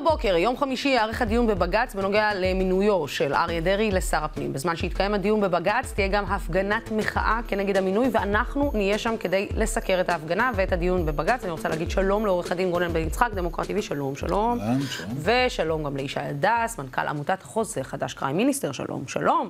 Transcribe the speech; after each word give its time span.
בבוקר, 0.00 0.36
יום 0.36 0.56
חמישי, 0.56 0.88
יארך 0.88 1.22
הדיון 1.22 1.46
בבג"ץ 1.46 1.94
בנוגע 1.94 2.30
למינויו 2.34 3.08
של 3.08 3.34
אריה 3.34 3.60
דרעי 3.60 3.90
לשר 3.90 4.24
הפנים. 4.24 4.52
בזמן 4.52 4.76
שיתקיים 4.76 5.14
הדיון 5.14 5.40
בבג"ץ 5.40 5.92
תהיה 5.92 6.08
גם 6.08 6.24
הפגנת 6.24 6.92
מחאה 6.92 7.40
כנגד 7.48 7.76
המינוי, 7.76 8.08
ואנחנו 8.12 8.70
נהיה 8.74 8.98
שם 8.98 9.16
כדי 9.16 9.48
לסקר 9.56 10.00
את 10.00 10.08
ההפגנה 10.08 10.50
ואת 10.54 10.72
הדיון 10.72 11.06
בבג"ץ. 11.06 11.42
אני 11.42 11.50
רוצה 11.50 11.68
להגיד 11.68 11.90
שלום 11.90 12.26
לעורך 12.26 12.52
הדין 12.52 12.70
גונן 12.70 12.92
בן 12.92 13.00
יצחק, 13.00 13.30
דמוקרט 13.34 13.66
TV, 13.66 13.82
שלום, 13.82 14.16
שלום. 14.16 14.58
שלום, 14.58 14.80
שלום. 14.80 15.10
ושלום 15.46 15.84
גם 15.84 15.96
לישי 15.96 16.20
הדס, 16.20 16.78
מנכ"ל 16.78 17.08
עמותת 17.08 17.42
החוזה 17.42 17.82
חדש 17.82 18.14
Crime 18.14 18.36
Minister, 18.36 18.72
שלום, 18.72 19.04
שלום. 19.06 19.48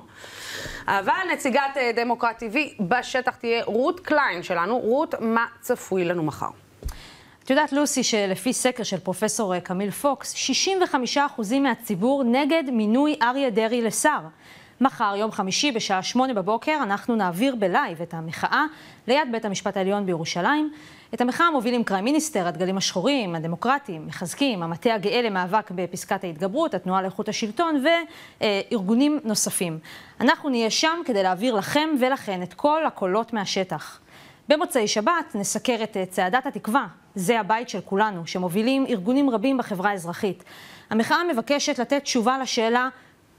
אבל 0.87 1.13
נציגת 1.33 1.77
אה, 1.77 1.91
דמוקרט 1.95 2.43
TV 2.43 2.83
בשטח 2.83 3.35
תהיה 3.35 3.63
רות 3.63 3.99
קליין 3.99 4.43
שלנו. 4.43 4.79
רות, 4.79 5.15
מה 5.19 5.45
צפוי 5.61 6.05
לנו 6.05 6.23
מחר? 6.23 6.60
יודעת, 7.51 7.73
לוסי, 7.73 8.03
שלפי 8.03 8.53
סקר 8.53 8.83
של 8.83 8.99
פרופסור 8.99 9.59
קמיל 9.59 9.91
פוקס, 9.91 10.35
65% 11.15 11.17
מהציבור 11.59 12.23
נגד 12.23 12.63
מינוי 12.71 13.15
אריה 13.21 13.49
דרעי 13.49 13.81
לשר. 13.81 14.19
מחר, 14.81 15.13
יום 15.17 15.31
חמישי, 15.31 15.71
בשעה 15.71 16.03
שמונה 16.03 16.33
בבוקר, 16.33 16.77
אנחנו 16.83 17.15
נעביר 17.15 17.55
בלייב 17.55 18.01
את 18.01 18.13
המחאה 18.13 18.65
ליד 19.07 19.31
בית 19.31 19.45
המשפט 19.45 19.77
העליון 19.77 20.05
בירושלים. 20.05 20.71
את 21.13 21.21
המחאה 21.21 21.51
מובילים 21.51 21.83
קריים 21.83 22.05
מיניסטר, 22.05 22.47
הדגלים 22.47 22.77
השחורים, 22.77 23.35
הדמוקרטים, 23.35 24.07
מחזקים, 24.07 24.63
המטה 24.63 24.93
הגאה 24.93 25.21
למאבק 25.21 25.71
בפסקת 25.71 26.23
ההתגברות, 26.23 26.73
התנועה 26.73 27.01
לאיכות 27.01 27.29
השלטון 27.29 27.83
וארגונים 28.41 29.19
נוספים. 29.23 29.79
אנחנו 30.19 30.49
נהיה 30.49 30.69
שם 30.69 30.99
כדי 31.05 31.23
להעביר 31.23 31.55
לכם 31.55 31.89
ולכן 31.99 32.43
את 32.43 32.53
כל 32.53 32.85
הקולות 32.85 33.33
מהשטח. 33.33 33.99
במוצאי 34.49 34.87
שבת 34.87 35.35
נסקר 35.35 35.83
את 35.83 35.97
צעדת 36.09 36.45
התקווה, 36.45 36.87
זה 37.15 37.39
הבית 37.39 37.69
של 37.69 37.81
כולנו, 37.81 38.27
שמובילים 38.27 38.85
ארגונים 38.89 39.29
רבים 39.29 39.57
בחברה 39.57 39.89
האזרחית. 39.89 40.43
המחאה 40.89 41.23
מבקשת 41.33 41.79
לתת 41.79 42.03
תשובה 42.03 42.37
לשאלה 42.37 42.89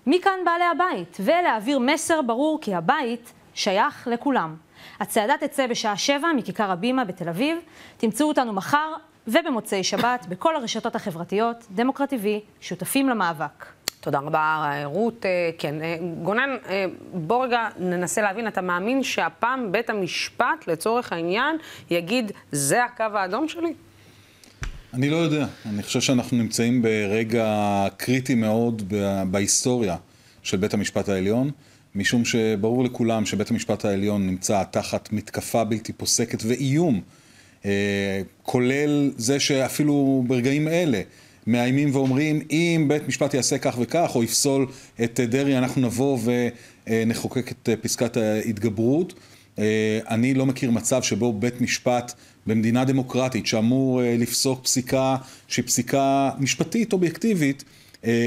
מי 0.06 0.20
כאן 0.20 0.38
בעלי 0.44 0.64
הבית, 0.64 1.16
ולהעביר 1.20 1.78
מסר 1.78 2.22
ברור 2.22 2.58
כי 2.60 2.74
הבית 2.74 3.32
שייך 3.54 4.08
לכולם. 4.10 4.56
הצעדה 5.00 5.34
תצא 5.40 5.66
בשעה 5.66 5.96
שבע 5.96 6.28
מכיכר 6.36 6.70
הבימה 6.70 7.04
בתל 7.04 7.28
אביב. 7.28 7.58
תמצאו 7.96 8.28
אותנו 8.28 8.52
מחר 8.52 8.92
ובמוצאי 9.26 9.84
שבת 9.84 10.26
בכל 10.28 10.56
הרשתות 10.56 10.96
החברתיות, 10.96 11.56
דמוקרט 11.70 12.12
TV, 12.12 12.26
שותפים 12.60 13.08
למאבק. 13.08 13.81
תודה 14.02 14.18
רבה, 14.18 14.82
רות. 14.84 15.26
אה, 15.26 15.50
כן, 15.58 15.82
אה, 15.82 15.96
גונן, 16.22 16.56
אה, 16.68 16.84
בוא 17.12 17.44
רגע 17.46 17.68
ננסה 17.78 18.22
להבין, 18.22 18.48
אתה 18.48 18.60
מאמין 18.60 19.02
שהפעם 19.02 19.72
בית 19.72 19.90
המשפט, 19.90 20.66
לצורך 20.66 21.12
העניין, 21.12 21.56
יגיד, 21.90 22.32
זה 22.52 22.84
הקו 22.84 23.04
האדום 23.14 23.48
שלי? 23.48 23.72
אני 24.94 25.10
לא 25.10 25.16
יודע. 25.16 25.46
אני 25.66 25.82
חושב 25.82 26.00
שאנחנו 26.00 26.36
נמצאים 26.36 26.82
ברגע 26.82 27.46
קריטי 27.96 28.34
מאוד 28.34 28.92
בהיסטוריה 29.30 29.96
של 30.42 30.56
בית 30.56 30.74
המשפט 30.74 31.08
העליון, 31.08 31.50
משום 31.94 32.24
שברור 32.24 32.84
לכולם 32.84 33.26
שבית 33.26 33.50
המשפט 33.50 33.84
העליון 33.84 34.26
נמצא 34.26 34.62
תחת 34.70 35.12
מתקפה 35.12 35.64
בלתי 35.64 35.92
פוסקת 35.92 36.42
ואיום, 36.46 37.00
כולל 38.42 39.10
זה 39.16 39.40
שאפילו 39.40 40.24
ברגעים 40.26 40.68
אלה, 40.68 41.00
מאיימים 41.46 41.94
ואומרים, 41.94 42.40
אם 42.50 42.84
בית 42.88 43.08
משפט 43.08 43.34
יעשה 43.34 43.58
כך 43.58 43.76
וכך, 43.80 44.12
או 44.14 44.22
יפסול 44.22 44.66
את 45.04 45.20
דרעי, 45.20 45.58
אנחנו 45.58 45.82
נבוא 45.82 46.18
ונחוקק 46.86 47.52
את 47.52 47.68
פסקת 47.80 48.16
ההתגברות. 48.16 49.14
אני 50.08 50.34
לא 50.34 50.46
מכיר 50.46 50.70
מצב 50.70 51.02
שבו 51.02 51.32
בית 51.32 51.60
משפט 51.60 52.12
במדינה 52.46 52.84
דמוקרטית, 52.84 53.46
שאמור 53.46 54.00
לפסוק 54.04 54.64
פסיקה 54.64 55.16
שהיא 55.48 55.64
פסיקה 55.64 56.30
משפטית, 56.38 56.92
אובייקטיבית, 56.92 57.64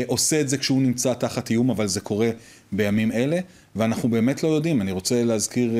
עושה 0.07 0.41
את 0.41 0.49
זה 0.49 0.57
כשהוא 0.57 0.81
נמצא 0.81 1.13
תחת 1.13 1.49
איום, 1.49 1.69
אבל 1.69 1.87
זה 1.87 2.01
קורה 2.01 2.29
בימים 2.71 3.11
אלה, 3.11 3.39
ואנחנו 3.75 4.09
באמת 4.09 4.43
לא 4.43 4.47
יודעים. 4.47 4.81
אני 4.81 4.91
רוצה 4.91 5.23
להזכיר 5.23 5.71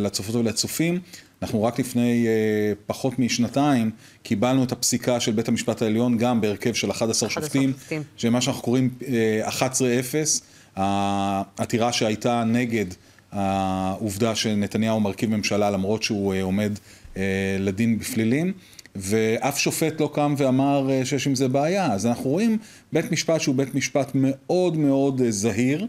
לצופות 0.00 0.34
ולצופים, 0.34 0.98
אנחנו 1.44 1.62
רק 1.62 1.78
לפני 1.78 2.26
אה, 2.26 2.72
פחות 2.86 3.18
משנתיים 3.18 3.90
קיבלנו 4.22 4.64
את 4.64 4.72
הפסיקה 4.72 5.20
של 5.20 5.32
בית 5.32 5.48
המשפט 5.48 5.82
העליון 5.82 6.18
גם 6.18 6.40
בהרכב 6.40 6.74
של 6.74 6.90
11 6.90 7.30
שופטים, 7.30 7.72
שמה 8.16 8.40
שאנחנו 8.40 8.62
קוראים 8.62 8.90
אה, 9.08 9.48
11-0, 9.48 10.76
העתירה 10.76 11.92
שהייתה 11.92 12.44
נגד 12.44 12.86
העובדה 13.32 14.34
שנתניהו 14.34 15.00
מרכיב 15.00 15.36
ממשלה 15.36 15.70
למרות 15.70 16.02
שהוא 16.02 16.34
אה, 16.34 16.42
עומד 16.42 16.78
אה, 17.16 17.22
לדין 17.60 17.98
בפלילים. 17.98 18.52
ואף 18.96 19.58
שופט 19.58 20.00
לא 20.00 20.10
קם 20.14 20.34
ואמר 20.38 20.90
אה, 20.90 21.04
שיש 21.04 21.26
עם 21.26 21.34
זה 21.34 21.48
בעיה. 21.48 21.92
אז 21.92 22.06
אנחנו 22.06 22.30
רואים 22.30 22.58
בית 22.92 23.12
משפט 23.12 23.40
שהוא 23.40 23.54
בית 23.54 23.74
משפט 23.74 24.10
מאוד 24.14 24.76
מאוד 24.76 25.20
אה, 25.20 25.30
זהיר, 25.30 25.86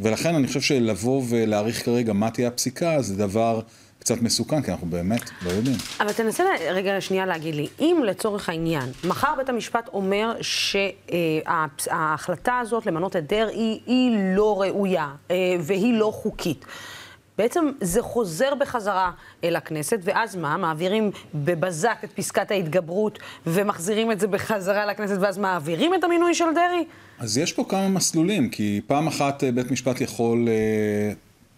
ולכן 0.00 0.34
אני 0.34 0.46
חושב 0.46 0.60
שלבוא 0.60 1.22
ולהעריך 1.28 1.84
כרגע 1.84 2.12
מה 2.12 2.30
תהיה 2.30 2.48
הפסיקה 2.48 3.02
זה 3.02 3.16
דבר 3.16 3.60
קצת 4.00 4.22
מסוכן, 4.22 4.62
כי 4.62 4.70
אנחנו 4.70 4.86
באמת 4.86 5.30
לא 5.42 5.50
יודעים. 5.50 5.76
אבל 6.00 6.12
תנסה 6.12 6.44
רגע 6.70 7.00
שנייה 7.00 7.26
להגיד 7.26 7.54
לי, 7.54 7.68
אם 7.80 8.02
לצורך 8.06 8.48
העניין, 8.48 8.84
מחר 9.04 9.34
בית 9.36 9.48
המשפט 9.48 9.88
אומר 9.92 10.36
שההחלטה 11.60 12.58
הזאת 12.58 12.86
למנות 12.86 13.16
את 13.16 13.26
דרעי 13.26 13.80
היא 13.86 14.18
לא 14.36 14.62
ראויה 14.62 15.08
והיא 15.60 15.94
לא 15.94 16.12
חוקית. 16.14 16.64
בעצם 17.38 17.70
זה 17.80 18.02
חוזר 18.02 18.54
בחזרה 18.54 19.10
אל 19.44 19.56
הכנסת, 19.56 19.98
ואז 20.02 20.36
מה? 20.36 20.56
מעבירים 20.56 21.10
בבזק 21.34 21.98
את 22.04 22.12
פסקת 22.12 22.50
ההתגברות 22.50 23.18
ומחזירים 23.46 24.12
את 24.12 24.20
זה 24.20 24.26
בחזרה 24.26 24.86
לכנסת, 24.86 25.16
ואז 25.20 25.38
מעבירים 25.38 25.94
את 25.94 26.04
המינוי 26.04 26.34
של 26.34 26.44
דרעי? 26.54 26.84
אז 27.18 27.38
יש 27.38 27.52
פה 27.52 27.64
כמה 27.68 27.88
מסלולים, 27.88 28.48
כי 28.48 28.80
פעם 28.86 29.06
אחת 29.06 29.44
בית 29.54 29.70
משפט 29.70 30.00
יכול 30.00 30.48
אה, 30.48 31.12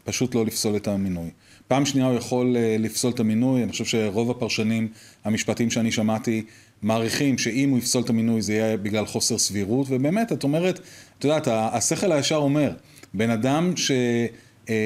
פשוט 0.04 0.34
לא 0.34 0.44
לפסול 0.44 0.76
את 0.76 0.88
המינוי. 0.88 1.30
פעם 1.72 1.86
שנייה 1.86 2.06
הוא 2.06 2.16
יכול 2.16 2.56
לפסול 2.78 3.12
את 3.12 3.20
המינוי, 3.20 3.62
אני 3.62 3.72
חושב 3.72 3.84
שרוב 3.84 4.30
הפרשנים 4.30 4.88
המשפטיים 5.24 5.70
שאני 5.70 5.92
שמעתי 5.92 6.44
מעריכים 6.82 7.38
שאם 7.38 7.70
הוא 7.70 7.78
יפסול 7.78 8.02
את 8.02 8.10
המינוי 8.10 8.42
זה 8.42 8.52
יהיה 8.52 8.76
בגלל 8.76 9.06
חוסר 9.06 9.38
סבירות, 9.38 9.86
ובאמת, 9.90 10.32
את 10.32 10.44
אומרת, 10.44 10.80
את 11.18 11.24
יודעת, 11.24 11.48
השכל 11.50 12.12
הישר 12.12 12.36
אומר, 12.36 12.72
בן 13.14 13.30
אדם 13.30 13.76
ש... 13.76 13.90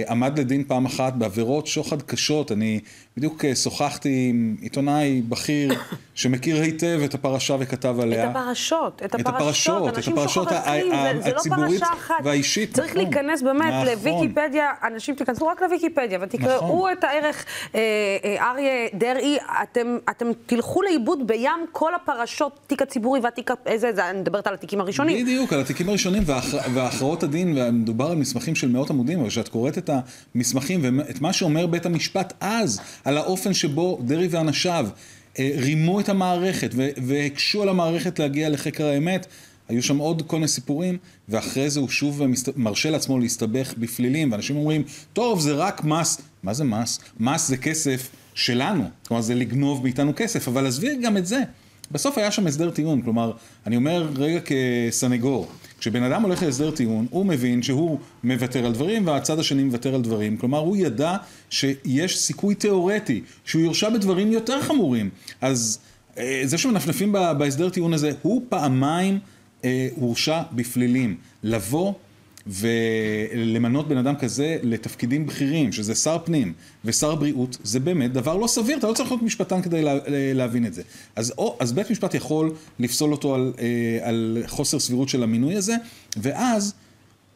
עמד 0.08 0.38
לדין 0.38 0.64
פעם 0.64 0.86
אחת 0.86 1.12
בעבירות 1.12 1.66
שוחד 1.66 2.02
קשות. 2.02 2.52
אני 2.52 2.80
בדיוק 3.16 3.44
שוחחתי 3.54 4.26
עם 4.30 4.56
עיתונאי 4.60 5.22
בכיר 5.28 5.72
שמכיר 6.14 6.62
היטב 6.62 7.00
את 7.04 7.14
הפרשה 7.14 7.56
וכתב 7.60 7.96
עליה. 8.00 8.24
את 8.24 8.36
הפרשות, 8.36 9.02
את 9.04 9.14
הפרשות, 9.14 9.96
אנשים 9.96 10.16
שוכחים, 10.28 10.92
זה 11.20 11.32
לא 11.32 11.56
פרשה 11.56 11.86
אחת. 11.92 12.14
והאישית. 12.24 12.74
צריך 12.74 12.90
נכון, 12.90 13.02
להיכנס 13.02 13.42
באמת 13.42 13.72
נכון. 13.72 13.86
לוויקיפדיה, 13.86 14.70
אנשים 14.82 15.14
תיכנסו 15.14 15.46
רק 15.46 15.62
לוויקיפדיה 15.62 16.18
ותקראו 16.22 16.56
נכון. 16.56 16.92
את 16.98 17.04
הערך 17.04 17.44
אה, 17.74 17.80
אה, 18.24 18.50
אריה 18.50 18.88
דרעי, 18.94 19.38
אתם, 19.62 19.96
אתם 20.10 20.26
תלכו 20.46 20.82
לאיבוד 20.82 21.26
בים 21.26 21.66
כל 21.72 21.94
הפרשות, 21.94 22.58
תיק 22.66 22.82
הציבורי 22.82 23.20
והתיק, 23.20 23.50
איזה, 23.66 23.92
זה, 23.92 24.10
אני 24.10 24.20
מדברת 24.20 24.46
על 24.46 24.54
התיקים 24.54 24.80
הראשונים. 24.80 25.24
בדיוק, 25.24 25.52
על 25.52 25.60
התיקים 25.60 25.88
הראשונים 25.88 26.22
והכרעות 26.74 27.22
הדין, 27.22 27.58
ומדובר 27.58 28.10
על 28.10 28.16
מסמכים 28.16 28.54
של 28.54 28.68
מאות 28.68 28.90
עמודים, 28.90 29.20
אבל 29.20 29.28
כשאת 29.28 29.48
קוראת 29.48 29.65
את 29.78 29.90
המסמכים 30.34 30.80
ואת 30.82 31.20
מה 31.20 31.32
שאומר 31.32 31.66
בית 31.66 31.86
המשפט 31.86 32.32
אז, 32.40 32.80
על 33.04 33.16
האופן 33.18 33.54
שבו 33.54 34.00
דרעי 34.04 34.28
ואנשיו 34.30 34.88
רימו 35.38 36.00
את 36.00 36.08
המערכת 36.08 36.70
והקשו 37.06 37.62
על 37.62 37.68
המערכת 37.68 38.18
להגיע 38.18 38.48
לחקר 38.48 38.86
האמת. 38.86 39.26
היו 39.68 39.82
שם 39.82 39.98
עוד 39.98 40.22
כל 40.26 40.36
מיני 40.36 40.48
סיפורים, 40.48 40.98
ואחרי 41.28 41.70
זה 41.70 41.80
הוא 41.80 41.88
שוב 41.88 42.22
מרשה 42.56 42.90
לעצמו 42.90 43.18
להסתבך 43.18 43.74
בפלילים, 43.78 44.32
ואנשים 44.32 44.56
אומרים, 44.56 44.82
טוב, 45.12 45.40
זה 45.40 45.52
רק 45.52 45.84
מס. 45.84 46.20
מה 46.42 46.54
זה 46.54 46.64
מס? 46.64 47.00
מס 47.20 47.48
זה 47.48 47.56
כסף 47.56 48.08
שלנו, 48.34 48.84
כלומר 49.08 49.22
זה 49.22 49.34
לגנוב 49.34 49.82
מאיתנו 49.82 50.12
כסף, 50.16 50.48
אבל 50.48 50.66
עזבי 50.66 50.96
גם 51.02 51.16
את 51.16 51.26
זה. 51.26 51.42
בסוף 51.90 52.18
היה 52.18 52.30
שם 52.30 52.46
הסדר 52.46 52.70
טיעון, 52.70 53.02
כלומר, 53.02 53.32
אני 53.66 53.76
אומר 53.76 54.08
רגע 54.16 54.40
כסנגור, 54.40 55.48
כשבן 55.78 56.02
אדם 56.02 56.22
הולך 56.22 56.42
להסדר 56.42 56.70
טיעון, 56.70 57.06
הוא 57.10 57.26
מבין 57.26 57.62
שהוא 57.62 57.98
מוותר 58.24 58.66
על 58.66 58.72
דברים 58.72 59.06
והצד 59.06 59.38
השני 59.38 59.64
מוותר 59.64 59.94
על 59.94 60.02
דברים. 60.02 60.36
כלומר, 60.36 60.58
הוא 60.58 60.76
ידע 60.76 61.16
שיש 61.50 62.18
סיכוי 62.18 62.54
תיאורטי 62.54 63.22
שהוא 63.44 63.62
יורשע 63.62 63.90
בדברים 63.90 64.32
יותר 64.32 64.62
חמורים. 64.62 65.10
אז 65.40 65.78
אה, 66.18 66.42
זה 66.44 66.58
שמנפנפים 66.58 67.12
בהסדר 67.12 67.70
טיעון 67.70 67.92
הזה, 67.92 68.12
הוא 68.22 68.42
פעמיים 68.48 69.18
אה, 69.64 69.88
הורשע 69.96 70.42
בפלילים. 70.52 71.16
לבוא 71.42 71.92
ולמנות 72.46 73.88
בן 73.88 73.96
אדם 73.96 74.16
כזה 74.16 74.56
לתפקידים 74.62 75.26
בכירים, 75.26 75.72
שזה 75.72 75.94
שר 75.94 76.18
פנים 76.24 76.52
ושר 76.84 77.14
בריאות, 77.14 77.58
זה 77.62 77.80
באמת 77.80 78.12
דבר 78.12 78.36
לא 78.36 78.46
סביר, 78.46 78.78
אתה 78.78 78.86
לא 78.86 78.92
צריך 78.92 79.10
להיות 79.10 79.22
משפטן 79.22 79.62
כדי 79.62 79.82
לה, 79.82 79.94
להבין 80.34 80.66
את 80.66 80.74
זה. 80.74 80.82
אז, 81.16 81.32
או, 81.38 81.56
אז 81.60 81.72
בית 81.72 81.90
משפט 81.90 82.14
יכול 82.14 82.52
לפסול 82.78 83.12
אותו 83.12 83.34
על, 83.34 83.52
אה, 83.58 84.08
על 84.08 84.42
חוסר 84.46 84.78
סבירות 84.78 85.08
של 85.08 85.22
המינוי 85.22 85.56
הזה, 85.56 85.74
ואז 86.16 86.74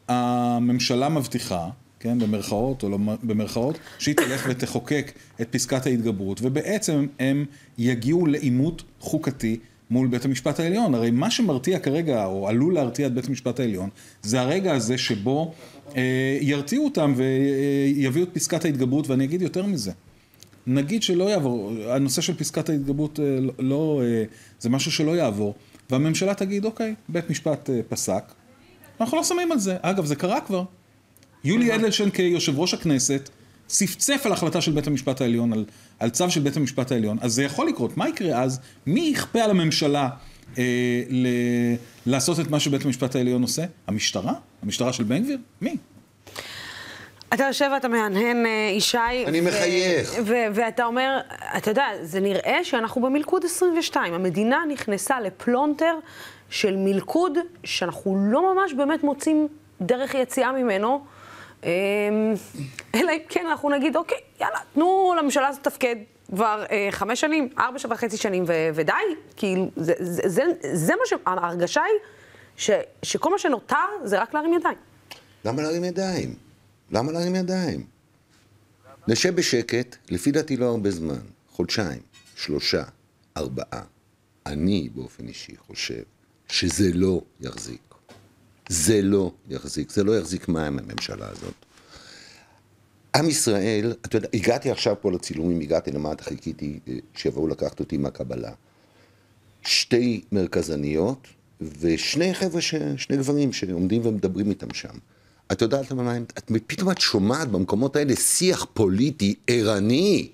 הממשלה 0.07 1.09
מבטיחה, 1.09 1.69
כן, 1.99 2.19
במרכאות 2.19 2.83
או 2.83 2.89
לא 2.89 2.97
במרכאות, 3.23 3.77
שהיא 3.99 4.15
תלך 4.15 4.45
ותחוקק 4.49 5.11
את 5.41 5.47
פסקת 5.51 5.85
ההתגברות, 5.85 6.39
ובעצם 6.41 7.05
הם 7.19 7.45
יגיעו 7.77 8.25
לעימות 8.25 8.83
חוקתי 8.99 9.57
מול 9.91 10.07
בית 10.07 10.25
המשפט 10.25 10.59
העליון. 10.59 10.95
הרי 10.95 11.11
מה 11.11 11.31
שמרתיע 11.31 11.79
כרגע, 11.79 12.25
או 12.25 12.47
עלול 12.47 12.73
להרתיע 12.73 13.07
את 13.07 13.13
בית 13.13 13.27
המשפט 13.27 13.59
העליון, 13.59 13.89
זה 14.21 14.41
הרגע 14.41 14.73
הזה 14.73 14.97
שבו 14.97 15.53
אה, 15.95 16.37
ירתיעו 16.41 16.85
אותם 16.85 17.13
ויביאו 17.15 18.23
את 18.23 18.29
פסקת 18.33 18.65
ההתגברות, 18.65 19.09
ואני 19.09 19.23
אגיד 19.23 19.41
יותר 19.41 19.65
מזה. 19.65 19.91
נגיד 20.67 21.03
שלא 21.03 21.29
יעבור, 21.29 21.73
הנושא 21.87 22.21
של 22.21 22.37
פסקת 22.37 22.69
ההתגברות 22.69 23.19
אה, 23.19 23.39
לא, 23.59 24.01
אה, 24.03 24.23
זה 24.59 24.69
משהו 24.69 24.91
שלא 24.91 25.15
יעבור, 25.15 25.55
והממשלה 25.89 26.33
תגיד, 26.33 26.65
אוקיי, 26.65 26.95
בית 27.09 27.29
משפט 27.29 27.69
אה, 27.69 27.79
פסק, 27.89 28.23
אנחנו 29.01 29.17
לא 29.17 29.23
שמים 29.23 29.51
על 29.51 29.59
זה. 29.59 29.77
אגב, 29.81 30.05
זה 30.05 30.15
קרה 30.15 30.41
כבר. 30.41 30.63
יולי 31.43 31.75
אדלשטיין 31.75 32.09
כיושב 32.09 32.59
ראש 32.59 32.73
הכנסת, 32.73 33.29
צפצף 33.67 34.21
על 34.25 34.31
החלטה 34.31 34.61
של 34.61 34.71
בית 34.71 34.87
המשפט 34.87 35.21
העליון, 35.21 35.53
על, 35.53 35.65
על 36.01 36.09
צו 36.09 36.29
של 36.29 36.39
בית 36.39 36.57
המשפט 36.57 36.91
העליון, 36.91 37.17
אז 37.21 37.33
זה 37.33 37.43
יכול 37.43 37.67
לקרות. 37.67 37.97
מה 37.97 38.09
יקרה 38.09 38.41
אז? 38.43 38.59
מי 38.85 39.01
יכפה 39.13 39.39
על 39.43 39.49
הממשלה 39.49 40.09
אה, 40.57 40.63
ל, 41.09 41.27
לעשות 42.05 42.39
את 42.39 42.49
מה 42.49 42.59
שבית 42.59 42.85
המשפט 42.85 43.15
העליון 43.15 43.41
עושה? 43.41 43.63
המשטרה? 43.87 44.33
המשטרה 44.63 44.93
של 44.93 45.03
בן 45.03 45.23
גביר? 45.23 45.37
מי? 45.61 45.77
אתה 47.33 47.43
יושב 47.43 47.69
ואתה 47.73 47.87
מהנהן, 47.87 48.45
אה, 48.45 48.71
ישי. 48.77 48.97
אני 49.27 49.41
מחייך. 49.41 50.13
ואתה 50.53 50.85
אומר, 50.85 51.19
אתה 51.57 51.71
יודע, 51.71 51.85
זה 52.01 52.19
נראה 52.19 52.59
שאנחנו 52.63 53.01
במלכוד 53.01 53.45
22. 53.45 54.13
המדינה 54.13 54.57
נכנסה 54.69 55.19
לפלונטר 55.19 55.95
של 56.49 56.75
מלכוד 56.75 57.37
שאנחנו 57.63 58.27
לא 58.31 58.53
ממש 58.53 58.73
באמת 58.73 59.03
מוצאים 59.03 59.47
דרך 59.81 60.13
יציאה 60.13 60.51
ממנו. 60.51 61.05
אמ, 61.63 61.69
אלא 62.95 63.11
אם 63.11 63.19
כן 63.29 63.45
אנחנו 63.49 63.69
נגיד, 63.69 63.95
אוקיי, 63.95 64.17
יאללה, 64.41 64.59
תנו 64.73 65.13
לממשלה 65.17 65.47
הזאת 65.47 65.67
לתפקד 65.67 65.95
כבר 66.27 66.63
אה, 66.71 66.87
חמש 66.91 67.21
שנים, 67.21 67.49
ארבע 67.57 67.77
וחצי 67.89 68.17
שנים, 68.17 68.43
ו- 68.47 68.69
ודי. 68.75 68.93
כאילו, 69.35 69.71
זה, 69.75 69.93
זה, 69.99 70.21
זה, 70.29 70.43
זה 70.73 70.93
מה 70.93 71.05
ש... 71.05 71.13
ההרגשה 71.25 71.81
היא 71.83 71.93
ש, 72.57 72.69
שכל 73.03 73.31
מה 73.31 73.39
שנותר 73.39 73.75
זה 74.03 74.21
רק 74.21 74.33
להרים 74.33 74.53
ידיים. 74.53 74.77
למה 75.45 75.61
להרים 75.61 75.83
ידיים? 75.83 76.35
למה 76.91 77.11
להרים 77.11 77.35
ידיים? 77.35 77.85
נשב 79.07 79.35
בשקט, 79.35 79.95
לפי 80.09 80.31
דעתי 80.31 80.57
לא 80.57 80.65
הרבה 80.65 80.91
זמן, 80.91 81.19
חודשיים, 81.49 82.01
שלושה, 82.35 82.83
ארבעה. 83.37 83.81
אני 84.45 84.89
באופן 84.95 85.27
אישי 85.27 85.57
חושב 85.57 86.03
שזה 86.47 86.89
לא 86.93 87.21
יחזיק. 87.39 87.90
זה 88.71 89.01
לא 89.01 89.31
יחזיק, 89.49 89.91
זה 89.91 90.03
לא 90.03 90.17
יחזיק 90.17 90.47
מים 90.47 90.79
הממשלה 90.79 91.27
הזאת. 91.29 91.53
עם 93.15 93.29
ישראל, 93.29 93.93
אתה 94.05 94.17
יודע, 94.17 94.27
הגעתי 94.33 94.71
עכשיו 94.71 94.95
פה 95.01 95.11
לצילומים, 95.11 95.61
הגעתי 95.61 95.91
למטה, 95.91 96.23
חיכיתי 96.23 96.79
אה, 96.87 96.93
שיבואו 97.15 97.47
לקחת 97.47 97.79
אותי 97.79 97.97
מהקבלה. 97.97 98.51
שתי 99.61 100.21
מרכזניות 100.31 101.27
ושני 101.79 102.33
חבר'ה, 102.33 102.61
ש... 102.61 102.75
שני 102.97 103.17
גברים 103.17 103.53
שעומדים 103.53 104.05
ומדברים 104.05 104.49
איתם 104.49 104.73
שם. 104.73 104.93
את 105.51 105.61
יודעת 105.61 105.91
מה 105.91 106.17
את, 106.17 106.51
פתאום 106.67 106.91
את 106.91 107.01
שומעת 107.01 107.47
במקומות 107.47 107.95
האלה 107.95 108.15
שיח 108.15 108.67
פוליטי 108.73 109.35
ערני, 109.47 110.29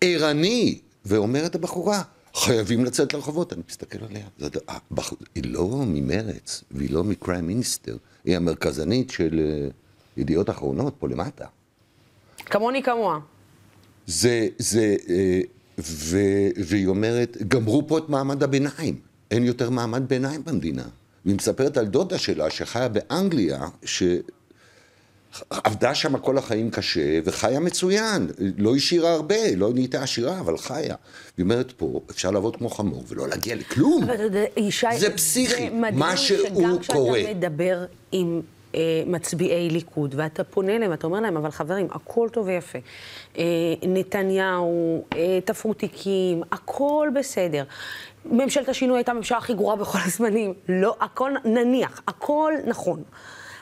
ערני, 0.00 0.78
ואומרת 1.04 1.54
הבחורה, 1.54 2.02
חייבים 2.34 2.84
לצאת 2.84 3.14
לרחובות. 3.14 3.52
אני 3.52 3.62
מסתכל 3.68 3.98
עליה, 4.10 4.26
זאת, 4.38 4.56
הבח... 4.68 5.12
היא 5.34 5.44
לא 5.46 5.68
ממרץ, 5.86 6.64
והיא 6.70 6.90
לא 6.90 7.04
מקריים 7.04 7.46
מיניסטר, 7.46 7.96
היא 8.24 8.36
המרכזנית 8.36 9.10
של 9.10 9.40
uh, 9.70 10.20
ידיעות 10.20 10.50
אחרונות, 10.50 10.94
פה 10.98 11.08
למטה. 11.08 11.46
כמוני 12.46 12.82
כמוה. 12.82 13.18
זה, 14.06 14.48
זה, 14.58 14.96
uh, 15.00 15.10
ו, 15.78 16.18
והיא 16.66 16.86
אומרת, 16.86 17.36
גמרו 17.48 17.88
פה 17.88 17.98
את 17.98 18.08
מעמד 18.08 18.42
הביניים, 18.42 19.00
אין 19.30 19.44
יותר 19.44 19.70
מעמד 19.70 20.08
ביניים 20.08 20.44
במדינה. 20.44 20.84
והיא 21.24 21.36
מספרת 21.36 21.76
על 21.76 21.86
דודה 21.86 22.18
שלה 22.18 22.50
שחיה 22.50 22.88
באנגליה, 22.88 23.68
ש... 23.84 24.02
עבדה 25.50 25.94
שם 25.94 26.18
כל 26.18 26.38
החיים 26.38 26.70
קשה, 26.70 27.20
וחיה 27.24 27.60
מצוין. 27.60 28.26
לא 28.58 28.76
השאירה 28.76 29.12
הרבה, 29.12 29.54
לא 29.56 29.72
נהייתה 29.74 30.02
עשירה, 30.02 30.40
אבל 30.40 30.58
חיה. 30.58 30.94
היא 31.36 31.44
אומרת 31.44 31.72
פה, 31.72 32.00
אפשר 32.10 32.30
לעבוד 32.30 32.56
כמו 32.56 32.70
חמור 32.70 33.04
ולא 33.08 33.28
להגיע 33.28 33.54
לכלום. 33.56 34.02
אבל 34.02 34.14
אתה 34.14 34.22
יודע, 34.22 34.44
ישי, 34.56 34.86
זה 34.98 35.10
פסיכי, 35.10 35.70
מה 35.70 36.16
שהוא 36.16 36.48
קורה. 36.48 36.78
שגם 36.78 36.78
כשאתה 36.78 37.34
מדבר 37.34 37.84
עם 38.12 38.40
אה, 38.74 39.02
מצביעי 39.06 39.70
ליכוד, 39.70 40.14
ואתה 40.18 40.44
פונה 40.44 40.76
אליהם, 40.76 40.92
אתה 40.92 41.06
אומר 41.06 41.20
להם, 41.20 41.36
אבל 41.36 41.50
חברים, 41.50 41.88
הכל 41.90 42.28
טוב 42.32 42.46
ויפה. 42.46 42.78
אה, 43.38 43.44
נתניהו, 43.82 45.04
אה, 45.16 45.38
תפרו 45.44 45.74
תיקים, 45.74 46.42
הכל 46.52 47.08
בסדר. 47.14 47.64
ממשלת 48.24 48.68
השינוי 48.68 48.98
הייתה 48.98 49.12
הממשלה 49.12 49.38
הכי 49.38 49.54
גרועה 49.54 49.76
בכל 49.76 49.98
הזמנים. 50.04 50.54
לא, 50.68 50.96
הכל, 51.00 51.32
נניח, 51.44 52.00
הכל 52.08 52.52
נכון. 52.66 53.02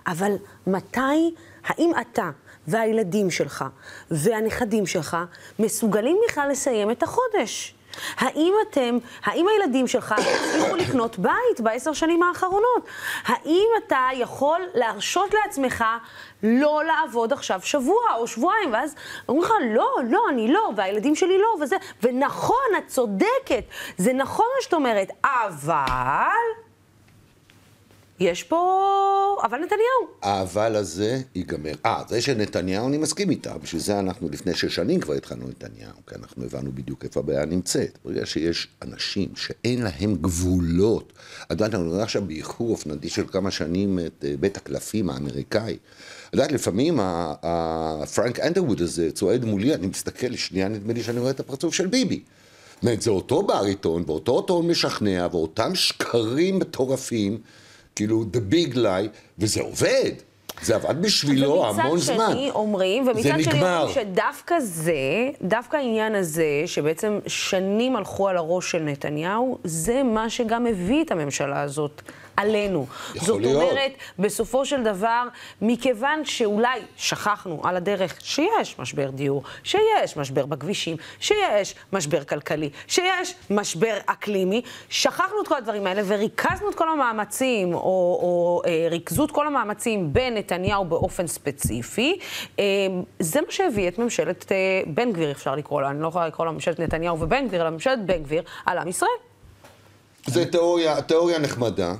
אבל 0.06 0.32
מתי 0.66 1.34
האם 1.64 1.92
אתה 2.00 2.30
והילדים 2.66 3.30
שלך 3.30 3.64
והנכדים 4.10 4.86
שלך 4.86 5.16
מסוגלים 5.58 6.18
בכלל 6.28 6.48
לסיים 6.50 6.90
את 6.90 7.02
החודש? 7.02 7.74
האם 8.16 8.54
אתם, 8.70 8.98
האם 9.24 9.46
הילדים 9.48 9.88
שלך 9.88 10.14
הצליחו 10.18 10.76
לקנות 10.76 11.18
בית 11.18 11.60
בעשר 11.60 11.92
שנים 11.92 12.22
האחרונות? 12.22 12.86
האם 13.24 13.68
אתה 13.86 14.08
יכול 14.14 14.60
להרשות 14.74 15.34
לעצמך 15.34 15.84
לא 16.42 16.82
לעבוד 16.84 17.32
עכשיו 17.32 17.60
שבוע 17.62 18.02
או 18.16 18.26
שבועיים? 18.26 18.72
ואז 18.72 18.94
אומרים 19.28 19.44
לך, 19.44 19.52
לא, 19.74 19.90
לא, 20.10 20.20
אני 20.30 20.52
לא, 20.52 20.70
והילדים 20.76 21.14
שלי 21.14 21.38
לא, 21.38 21.64
וזה, 21.64 21.76
ונכון, 22.02 22.56
את 22.78 22.86
צודקת, 22.86 23.64
זה 23.98 24.12
נכון 24.12 24.46
מה 24.56 24.62
שאת 24.62 24.74
אומרת, 24.74 25.10
אבל... 25.24 26.62
יש 28.20 28.42
פה... 28.42 29.01
אבל 29.42 29.58
נתניהו. 29.58 29.82
האבל 30.22 30.76
הזה 30.76 31.20
ייגמר. 31.34 31.72
אה, 31.86 32.02
זה 32.08 32.22
של 32.22 32.34
נתניהו 32.34 32.88
אני 32.88 32.98
מסכים 32.98 33.30
איתה, 33.30 33.58
בשביל 33.58 33.82
זה 33.82 33.98
אנחנו 33.98 34.28
לפני 34.28 34.54
שש 34.54 34.74
שנים 34.74 35.00
כבר 35.00 35.14
התחלנו 35.14 35.48
נתניהו, 35.48 35.96
כי 36.06 36.14
אנחנו 36.14 36.44
הבנו 36.44 36.72
בדיוק 36.74 37.04
איפה 37.04 37.20
הבעיה 37.20 37.44
נמצאת. 37.44 37.98
ברגע 38.04 38.26
שיש 38.26 38.68
אנשים 38.82 39.28
שאין 39.36 39.82
להם 39.82 40.14
גבולות, 40.14 41.12
את 41.46 41.50
יודעת, 41.50 41.74
אני 41.74 41.88
רואה 41.88 42.02
עכשיו 42.02 42.22
באיחור 42.22 42.70
אופנתי 42.70 43.08
של 43.08 43.26
כמה 43.26 43.50
שנים 43.50 43.98
את 43.98 44.24
אה, 44.24 44.34
בית 44.40 44.56
הקלפים 44.56 45.10
האמריקאי. 45.10 45.76
את 46.28 46.32
יודעת, 46.32 46.52
לפעמים 46.52 46.98
הפרנק 47.02 48.40
אנדרווד 48.40 48.80
הזה 48.80 49.12
צועד 49.12 49.44
מולי, 49.44 49.74
אני 49.74 49.86
מסתכל, 49.86 50.36
שנייה 50.36 50.68
נדמה 50.68 50.92
לי 50.92 51.02
שאני 51.02 51.20
רואה 51.20 51.30
את 51.30 51.40
הפרצוף 51.40 51.74
של 51.74 51.86
ביבי. 51.86 52.22
זאת 52.74 52.82
אומרת, 52.82 53.02
זה 53.02 53.10
אותו 53.10 53.42
בעריטון, 53.42 54.04
ואותו 54.06 54.42
טון 54.42 54.68
משכנע, 54.68 55.26
ואותם 55.32 55.74
שקרים 55.74 56.58
מטורפים. 56.58 57.38
כאילו, 57.96 58.24
the 58.32 58.52
big 58.52 58.74
lie, 58.74 59.08
וזה 59.38 59.60
עובד. 59.62 60.12
זה 60.62 60.74
עבד 60.74 61.02
בשבילו 61.02 61.66
המון 61.66 61.98
זמן. 61.98 62.16
ומצד 62.18 62.32
שני 62.32 62.50
אומרים, 62.50 63.08
ומצד 63.08 63.22
שני 63.22 63.62
אומרים 63.62 63.94
שדווקא 63.94 64.60
זה, 64.60 65.28
דווקא 65.42 65.76
העניין 65.76 66.14
הזה, 66.14 66.62
שבעצם 66.66 67.18
שנים 67.26 67.96
הלכו 67.96 68.28
על 68.28 68.36
הראש 68.36 68.70
של 68.70 68.82
נתניהו, 68.82 69.58
זה 69.64 70.02
מה 70.02 70.30
שגם 70.30 70.66
הביא 70.66 71.04
את 71.04 71.10
הממשלה 71.10 71.62
הזאת 71.62 72.02
עלינו. 72.36 72.86
זאת 73.14 73.40
להיות. 73.40 73.62
אומרת, 73.62 73.92
בסופו 74.18 74.66
של 74.66 74.82
דבר, 74.82 75.22
מכיוון 75.62 76.24
שאולי 76.24 76.80
שכחנו 76.96 77.60
על 77.64 77.76
הדרך 77.76 78.14
שיש 78.20 78.78
משבר 78.78 79.10
דיור, 79.10 79.42
שיש 79.64 80.16
משבר 80.16 80.46
בכבישים, 80.46 80.96
שיש 81.20 81.74
משבר 81.92 82.24
כלכלי, 82.24 82.70
שיש 82.86 83.34
משבר 83.50 83.96
אקלימי, 84.06 84.62
שכחנו 84.88 85.40
את 85.42 85.48
כל 85.48 85.56
הדברים 85.56 85.86
האלה 85.86 86.02
וריכזנו 86.06 86.70
את 86.70 86.74
כל 86.74 86.88
המאמצים, 86.88 87.74
או, 87.74 87.80
או 88.22 88.62
אה, 88.66 88.86
ריכזו 88.90 89.24
את 89.24 89.30
כל 89.30 89.46
המאמצים 89.46 90.12
בנתניהו 90.12 90.84
באופן 90.84 91.26
ספציפי. 91.26 92.18
אה, 92.58 92.64
זה 93.20 93.40
מה 93.40 93.50
שהביא 93.50 93.88
את 93.88 93.98
ממשלת 93.98 94.52
אה, 94.52 94.56
בן 94.86 95.12
גביר, 95.12 95.30
אפשר 95.30 95.54
לקרוא 95.54 95.82
לה, 95.82 95.90
אני 95.90 96.02
לא 96.02 96.08
יכולה 96.08 96.26
לקרוא 96.26 96.46
לה 96.46 96.52
ממשלת 96.52 96.80
נתניהו 96.80 97.20
ובן 97.20 97.48
גביר, 97.48 97.62
אלא 97.62 97.70
ממשלת 97.70 98.06
בן 98.06 98.22
גביר 98.22 98.42
על 98.66 98.78
עם 98.78 98.88
ישראל. 98.88 99.10
זה 100.26 100.46
תיאוריה, 100.46 101.02
תיאוריה 101.02 101.38
נחמדה. 101.38 101.94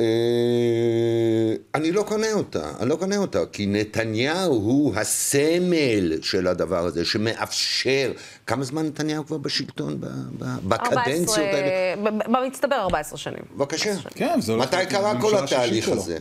אה, 0.00 0.06
אני 1.74 1.92
לא 1.92 2.02
קונה 2.02 2.32
אותה, 2.32 2.70
אני 2.80 2.88
לא 2.88 2.96
קונה 2.96 3.16
אותה, 3.16 3.38
כי 3.52 3.66
נתניהו 3.66 4.54
הוא 4.54 4.94
הסמל 4.96 6.22
של 6.22 6.46
הדבר 6.46 6.86
הזה, 6.86 7.04
שמאפשר, 7.04 8.12
כמה 8.46 8.64
זמן 8.64 8.86
נתניהו 8.86 9.26
כבר 9.26 9.38
בשלטון, 9.38 10.00
בקדנציות 10.38 11.38
האלה? 11.38 11.96
במצטבר 12.28 12.76
14 12.76 13.18
שנים. 13.18 13.42
בבקשה. 13.56 13.94
כן, 14.14 14.40
זה 14.40 14.52
הולך... 14.52 14.74
מתי 14.74 14.86
קרה 14.86 15.20
כל 15.20 15.36
התהליך 15.36 15.88
הזה? 15.88 16.18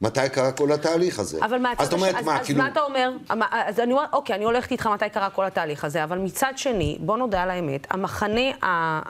מתי 0.00 0.28
קרה 0.32 0.52
כל 0.52 0.72
התהליך 0.72 1.18
הזה? 1.18 1.38
אבל 1.44 1.58
מהצד 1.58 1.94
השני, 1.94 2.08
אז, 2.08 2.24
מה, 2.24 2.38
כאילו... 2.44 2.60
אז 2.60 2.64
מה 2.66 2.72
אתה 2.72 2.80
אומר? 2.80 3.10
אז 3.50 3.80
אני 3.80 3.92
אומרת, 3.92 4.08
אוקיי, 4.12 4.36
אני 4.36 4.44
הולכת 4.44 4.72
איתך 4.72 4.86
מתי 4.86 5.08
קרה 5.12 5.30
כל 5.30 5.44
התהליך 5.44 5.84
הזה, 5.84 6.04
אבל 6.04 6.18
מצד 6.18 6.52
שני, 6.56 6.98
בוא 7.00 7.16
נודה 7.16 7.42
על 7.42 7.50
האמת, 7.50 7.86
המחנה 7.90 8.50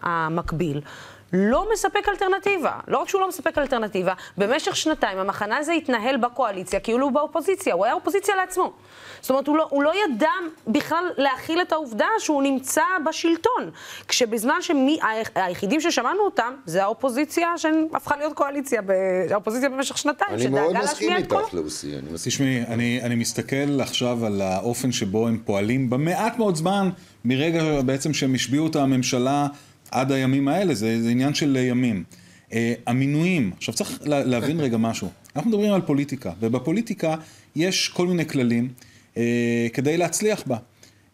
המקביל 0.03 0.81
לא 1.33 1.69
מספק 1.73 2.09
אלטרנטיבה. 2.09 2.73
לא 2.89 2.99
רק 2.99 3.09
שהוא 3.09 3.21
לא 3.21 3.29
מספק 3.29 3.59
אלטרנטיבה, 3.59 4.13
במשך 4.39 4.77
שנתיים 4.77 5.19
המחנה 5.19 5.57
הזה 5.57 5.73
התנהל 5.73 6.17
בקואליציה 6.17 6.81
כאילו 6.81 7.05
הוא 7.05 7.13
באופוזיציה, 7.13 7.75
הוא 7.75 7.85
היה 7.85 7.95
אופוזיציה 7.95 8.37
לעצמו. 8.37 8.73
זאת 9.21 9.31
אומרת, 9.31 9.47
הוא 9.47 9.57
לא, 9.57 9.67
הוא 9.71 9.83
לא 9.83 9.93
ידע 10.05 10.31
בכלל 10.69 11.05
להכיל 11.17 11.61
את 11.63 11.73
העובדה 11.73 12.07
שהוא 12.19 12.43
נמצא 12.43 12.83
בשלטון. 13.07 13.71
כשבזמן 14.09 14.55
שהיחידים 14.61 15.81
ששמענו 15.81 16.21
אותם, 16.21 16.55
זה 16.67 16.83
האופוזיציה 16.83 17.59
שהפכה 17.59 18.17
להיות 18.17 18.33
קואליציה, 18.33 18.83
האופוזיציה 19.31 19.69
במשך 19.69 19.99
שנתיים, 19.99 20.39
שדאגה 20.39 20.69
להשמיע 20.69 21.19
את 21.19 21.27
קולו. 21.27 21.41
אני 21.41 21.53
מאוד 21.53 21.65
מסכים 21.65 21.93
איתך, 21.93 22.11
לוסי. 22.13 22.31
תשמעי, 22.31 22.63
אני, 22.63 23.01
אני 23.03 23.15
מסתכל 23.15 23.81
עכשיו 23.81 24.27
על 24.27 24.41
האופן 24.41 24.93
שבו 24.93 25.29
הם 25.29 25.39
פועלים 25.45 25.91
במעט 25.91 26.39
מאוד 26.39 26.57
זמן, 26.57 26.91
מרגע 27.25 27.83
בעצם 27.83 28.15
שהם 28.15 28.35
השביעו 28.35 28.67
את 28.67 28.77
הממשלה 28.77 29.47
עד 29.91 30.13
הימים 30.13 30.49
האלה, 30.49 30.75
זה, 30.75 31.03
זה 31.03 31.09
עניין 31.09 31.35
של 31.35 31.57
ימים. 31.57 32.05
Uh, 32.51 32.55
המינויים, 32.87 33.51
עכשיו 33.57 33.75
צריך 33.75 34.01
להבין 34.05 34.61
רגע 34.61 34.77
משהו. 34.77 35.09
אנחנו 35.37 35.51
מדברים 35.51 35.73
על 35.73 35.81
פוליטיקה, 35.81 36.33
ובפוליטיקה 36.41 37.15
יש 37.57 37.89
כל 37.89 38.07
מיני 38.07 38.27
כללים. 38.27 38.69
אה, 39.17 39.67
כדי 39.73 39.97
להצליח 39.97 40.43
בה. 40.47 40.57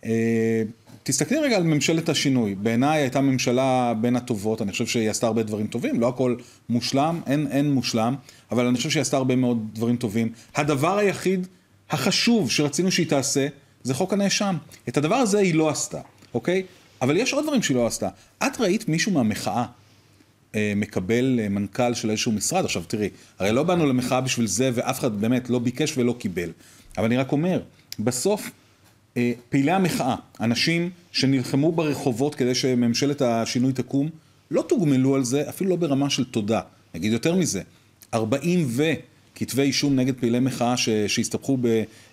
אה, 0.04 0.62
תסתכלי 1.02 1.38
רגע 1.38 1.56
על 1.56 1.62
ממשלת 1.62 2.08
השינוי. 2.08 2.54
בעיניי 2.54 3.00
הייתה 3.00 3.20
ממשלה 3.20 3.94
בין 4.00 4.16
הטובות, 4.16 4.62
אני 4.62 4.72
חושב 4.72 4.86
שהיא 4.86 5.10
עשתה 5.10 5.26
הרבה 5.26 5.42
דברים 5.42 5.66
טובים, 5.66 6.00
לא 6.00 6.08
הכל 6.08 6.36
מושלם, 6.68 7.20
אין, 7.26 7.46
אין 7.50 7.72
מושלם, 7.72 8.14
אבל 8.50 8.66
אני 8.66 8.76
חושב 8.76 8.90
שהיא 8.90 9.00
עשתה 9.00 9.16
הרבה 9.16 9.36
מאוד 9.36 9.68
דברים 9.72 9.96
טובים. 9.96 10.32
הדבר 10.54 10.98
היחיד 10.98 11.46
החשוב 11.90 12.50
שרצינו 12.50 12.90
שהיא 12.90 13.06
תעשה, 13.06 13.46
זה 13.82 13.94
חוק 13.94 14.12
הנאשם. 14.12 14.56
את 14.88 14.96
הדבר 14.96 15.14
הזה 15.14 15.38
היא 15.38 15.54
לא 15.54 15.68
עשתה, 15.68 16.00
אוקיי? 16.34 16.62
אבל 17.02 17.16
יש 17.16 17.32
עוד 17.32 17.44
דברים 17.44 17.62
שהיא 17.62 17.76
לא 17.76 17.86
עשתה. 17.86 18.08
את 18.38 18.60
ראית 18.60 18.88
מישהו 18.88 19.12
מהמחאה 19.12 19.64
אה, 20.54 20.72
מקבל 20.76 21.40
אה, 21.42 21.48
מנכ"ל 21.48 21.94
של 21.94 22.10
איזשהו 22.10 22.32
משרד? 22.32 22.64
עכשיו 22.64 22.82
תראי, 22.86 23.08
הרי 23.38 23.52
לא 23.52 23.62
באנו 23.62 23.86
למחאה 23.86 24.20
בשביל 24.20 24.46
זה, 24.46 24.70
ואף 24.74 24.98
אחד 24.98 25.20
באמת 25.20 25.50
לא 25.50 25.58
ביקש 25.58 25.98
ולא 25.98 26.14
קיבל. 26.18 26.50
אבל 26.98 27.04
אני 27.04 27.16
רק 27.16 27.32
אומר, 27.32 27.60
בסוף 27.98 28.50
אה, 29.16 29.32
פעילי 29.48 29.72
המחאה, 29.72 30.16
אנשים 30.40 30.90
שנלחמו 31.12 31.72
ברחובות 31.72 32.34
כדי 32.34 32.54
שממשלת 32.54 33.22
השינוי 33.22 33.72
תקום, 33.72 34.08
לא 34.50 34.64
תוגמלו 34.68 35.14
על 35.14 35.24
זה, 35.24 35.48
אפילו 35.48 35.70
לא 35.70 35.76
ברמה 35.76 36.10
של 36.10 36.24
תודה. 36.24 36.60
נגיד 36.94 37.12
יותר 37.12 37.34
מזה, 37.34 37.62
40 38.14 38.68
וכתבי 38.70 39.62
אישום 39.62 39.96
נגד 39.96 40.14
פעילי 40.14 40.40
מחאה 40.40 40.76
שהסתבכו 40.76 41.58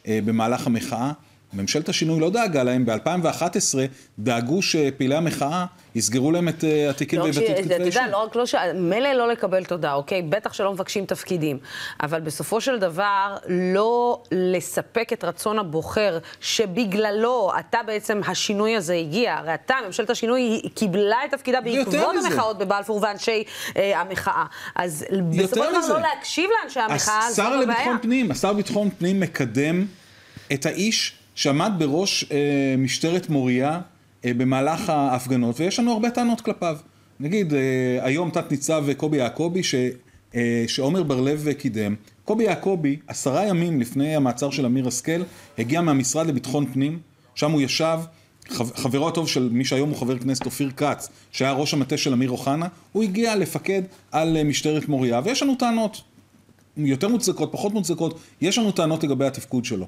אה, 0.08 0.20
במהלך 0.26 0.68
המחאה, 0.68 1.12
ממשלת 1.54 1.90
השינוי 1.90 2.20
לא 2.20 2.30
דאגה 2.30 2.64
להם, 2.64 2.86
ב-2011 2.86 3.78
דאגו 4.20 4.62
שפעילי 4.62 5.16
המחאה 5.16 5.66
יסגרו 5.96 6.32
להם 6.32 6.50
את 6.50 6.64
אה, 6.64 6.90
התיקים 6.90 7.20
לא 7.20 7.24
ויבטלו 7.24 7.44
את 7.44 7.50
כתבי 7.50 7.74
האישום. 7.74 7.88
אתה 7.88 8.00
יודע, 8.00 8.12
לא 8.12 8.24
רק 8.24 8.36
לא 8.36 8.46
ש... 8.46 8.56
מילא 8.76 9.14
לא 9.14 9.28
לקבל 9.28 9.64
תודה, 9.64 9.94
אוקיי? 9.94 10.22
בטח 10.22 10.54
שלא 10.54 10.74
מבקשים 10.74 11.06
תפקידים. 11.06 11.58
אבל 12.04 12.22
בסופו 12.22 12.62
של 12.62 12.80
דבר, 12.80 13.38
לא 13.48 14.24
לספק 14.32 15.14
את 15.14 15.24
רצון 15.24 15.60
הבוחר, 15.60 16.18
שבגללו 16.42 17.52
אתה 17.60 17.80
בעצם, 17.86 18.22
השינוי 18.28 18.76
הזה 18.76 18.94
הגיע. 18.94 19.34
הרי 19.34 19.54
אתה, 19.54 19.76
ממשלת 19.86 20.10
השינוי, 20.10 20.62
קיבלה 20.76 21.18
את 21.26 21.32
תפקידה 21.32 21.62
בעקבות 21.62 22.16
המחאות 22.26 22.58
בבלפור 22.58 23.00
ואנשי 23.04 23.44
אה, 23.78 24.02
המחאה. 24.02 24.46
אז 24.76 25.06
בסופו 25.30 25.56
של 25.56 25.72
דבר 25.72 25.94
לא 25.94 26.00
להקשיב 26.00 26.50
לאנשי 26.62 26.80
המחאה, 26.80 27.32
זו 27.32 27.42
הבעיה. 27.42 27.58
השר 27.58 27.62
לביטחון 27.62 27.98
פנים, 28.02 28.32
השר 28.32 28.52
לביטחון 28.52 28.90
פנים 28.98 29.20
מקדם 29.20 29.86
את 30.54 30.66
האיש 30.66 31.19
שעמד 31.40 31.72
בראש 31.78 32.26
אה, 32.32 32.76
משטרת 32.78 33.30
מוריה 33.30 33.82
אה, 34.26 34.34
במהלך 34.34 34.90
ההפגנות, 34.90 35.60
ויש 35.60 35.80
לנו 35.80 35.92
הרבה 35.92 36.10
טענות 36.10 36.42
כלפיו. 36.42 36.78
נגיד, 37.20 37.54
אה, 37.54 37.60
היום 38.02 38.30
תת-ניצב 38.30 38.86
קובי 38.98 39.18
יעקבי, 39.18 39.64
ש, 39.64 39.76
אה, 40.36 40.64
שעומר 40.68 41.04
בר-לב 41.04 41.52
קידם. 41.52 41.96
קובי 42.26 42.44
יעקבי, 42.44 42.98
עשרה 43.08 43.48
ימים 43.48 43.82
לפני 43.82 44.16
המעצר 44.16 44.50
של 44.50 44.66
אמיר 44.66 44.88
השכל, 44.88 45.22
הגיע 45.58 45.82
מהמשרד 45.82 46.28
לביטחון 46.28 46.66
פנים, 46.74 47.00
שם 47.36 47.52
הוא 47.52 47.62
ישב, 47.62 48.00
חברו 48.76 49.08
הטוב 49.08 49.28
של 49.28 49.50
מי 49.52 49.66
שהיום 49.66 49.90
הוא 49.90 49.98
חבר 49.98 50.20
כנסת 50.20 50.46
אופיר 50.46 50.72
כץ, 50.78 51.10
שהיה 51.32 51.52
ראש 51.52 51.74
המטה 51.74 51.98
של 51.98 52.14
אמיר 52.14 52.30
אוחנה, 52.30 52.68
הוא 52.92 53.04
הגיע 53.04 53.36
לפקד 53.36 53.82
על 54.12 54.38
אה, 54.38 54.44
משטרת 54.44 54.88
מוריה, 54.88 55.22
ויש 55.26 55.44
לנו 55.44 55.56
טענות, 55.56 56.02
יותר 56.78 57.08
מוצדקות, 57.08 57.52
פחות 57.52 57.74
מוצדקות, 57.74 58.20
יש 58.42 58.58
לנו 58.58 58.72
טענות 58.72 59.04
לגבי 59.04 59.26
התפקוד 59.26 59.66
שלו. 59.66 59.88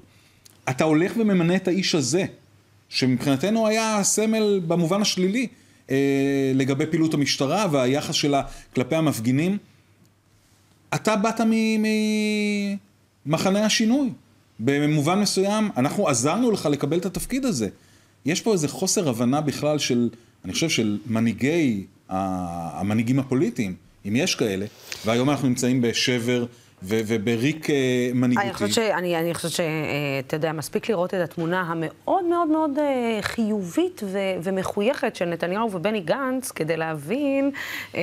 אתה 0.69 0.83
הולך 0.83 1.13
וממנה 1.17 1.55
את 1.55 1.67
האיש 1.67 1.95
הזה, 1.95 2.25
שמבחינתנו 2.89 3.67
היה 3.67 4.03
סמל 4.03 4.61
במובן 4.67 5.01
השלילי 5.01 5.47
אה, 5.89 6.51
לגבי 6.55 6.85
פעילות 6.85 7.13
המשטרה 7.13 7.67
והיחס 7.71 8.15
שלה 8.15 8.41
כלפי 8.75 8.95
המפגינים. 8.95 9.57
אתה 10.95 11.15
באת 11.15 11.41
ממחנה 13.25 13.65
השינוי. 13.65 14.09
במובן 14.59 15.19
מסוים, 15.19 15.69
אנחנו 15.77 16.07
עזרנו 16.07 16.51
לך 16.51 16.65
לקבל 16.65 16.97
את 16.97 17.05
התפקיד 17.05 17.45
הזה. 17.45 17.69
יש 18.25 18.41
פה 18.41 18.53
איזה 18.53 18.67
חוסר 18.67 19.09
הבנה 19.09 19.41
בכלל 19.41 19.79
של, 19.79 20.09
אני 20.45 20.53
חושב, 20.53 20.69
של 20.69 20.99
מנהיגי, 21.05 21.85
המנהיגים 22.09 23.19
הפוליטיים, 23.19 23.75
אם 24.07 24.15
יש 24.15 24.35
כאלה, 24.35 24.65
והיום 25.05 25.29
אנחנו 25.29 25.47
נמצאים 25.47 25.81
בשבר 25.81 26.45
ובריק 26.83 27.69
אה, 27.69 27.75
מנהיגותי. 28.13 28.47
אני 28.47 28.53
חושבת, 28.53 28.73
שאני, 28.73 29.19
אני 29.19 29.33
חושבת 29.33 29.51
שאתה 29.51 30.35
יודע, 30.35 30.51
מספיק 30.51 30.89
לראות 30.89 31.13
את 31.13 31.19
התמונה 31.19 31.61
המאוד 31.61 32.25
מאוד 32.25 32.47
מאוד 32.47 32.79
אה, 32.79 33.19
חיובית 33.21 34.01
ו, 34.05 34.19
ומחויכת 34.43 35.15
של 35.15 35.25
נתניהו 35.25 35.71
ובני 35.71 35.99
גנץ, 35.99 36.51
כדי 36.51 36.77
להבין 36.77 37.51
אה, 37.95 38.01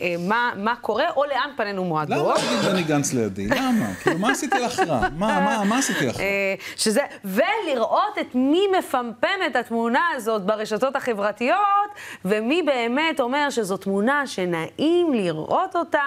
אה, 0.00 0.14
מה, 0.28 0.50
מה 0.56 0.76
קורה, 0.76 1.10
או 1.16 1.24
לאן 1.24 1.50
פנינו 1.56 1.84
מועדות. 1.84 2.18
למה 2.18 2.34
להגיד 2.34 2.70
בני 2.70 2.82
גנץ 2.82 3.12
לידי? 3.12 3.46
למה? 3.46 3.94
כאילו, 3.94 4.18
מה 4.18 4.30
עשיתי 4.30 4.58
לך 4.58 4.80
רע? 4.80 5.00
מה, 5.00 5.40
מה, 5.40 5.64
מה 5.64 5.78
עשיתי 5.78 6.06
לך 6.06 6.16
רע? 6.16 6.22
אה, 6.22 6.54
שזה, 6.76 7.00
ולראות 7.24 8.18
את 8.20 8.34
מי 8.34 8.62
מפמפם 8.78 9.38
את 9.46 9.56
התמונה 9.56 10.02
הזאת 10.16 10.42
ברשתות 10.42 10.96
החברתיות, 10.96 11.90
ומי 12.24 12.62
באמת 12.62 13.20
אומר 13.20 13.50
שזו 13.50 13.76
תמונה 13.76 14.26
שנעים 14.26 15.14
לראות 15.14 15.76
אותה. 15.76 16.02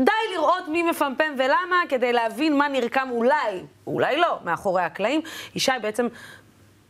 די 0.00 0.12
לראות 0.34 0.68
מי 0.68 0.82
מפמפם 0.82 1.34
ולמה, 1.38 1.82
כדי 1.88 2.12
להבין 2.12 2.58
מה 2.58 2.68
נרקם 2.68 3.08
אולי, 3.10 3.62
אולי 3.86 4.16
לא, 4.16 4.38
מאחורי 4.44 4.82
הקלעים. 4.82 5.20
ישי, 5.54 5.72
בעצם, 5.82 6.06